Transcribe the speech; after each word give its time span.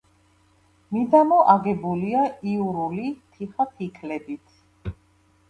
მიდამო 0.95 1.37
აგებულია 1.55 2.23
იურული 2.53 3.07
თიხაფიქლებით. 3.37 4.93